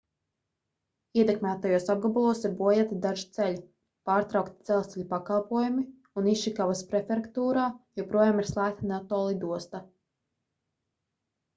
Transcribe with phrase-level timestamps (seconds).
[1.23, 3.59] ietekmētajos apgabalos ir bojāti daži ceļi
[4.11, 5.83] pārtraukti dzelzceļa pakalpojumi
[6.23, 7.67] un išikavas prefektūrā
[8.03, 9.85] joprojām ir slēgta noto lidosta